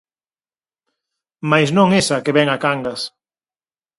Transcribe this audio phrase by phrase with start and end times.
[1.49, 3.01] Mais non esa que vén a Cangas.